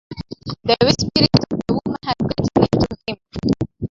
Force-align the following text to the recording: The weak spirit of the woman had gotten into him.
The 0.63 0.75
weak 0.83 0.99
spirit 0.99 1.29
of 1.51 1.59
the 1.67 1.79
woman 1.85 1.99
had 2.03 2.15
gotten 2.17 2.67
into 2.73 2.95
him. 3.07 3.17